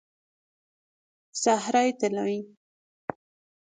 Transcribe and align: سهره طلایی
سهره 1.41 1.85
طلایی 1.99 2.41